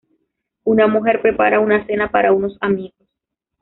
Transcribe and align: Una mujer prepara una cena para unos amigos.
Una 0.63 0.87
mujer 0.87 1.21
prepara 1.21 1.59
una 1.59 1.85
cena 1.85 2.09
para 2.09 2.33
unos 2.33 2.57
amigos. 2.59 3.07